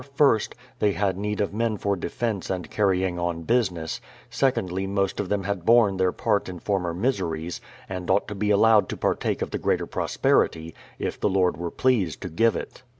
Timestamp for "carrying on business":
2.71-4.01